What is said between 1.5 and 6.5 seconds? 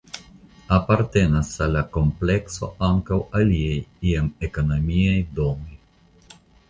al la komplekso ankaŭ aliaj iam ekonomiaj domoj.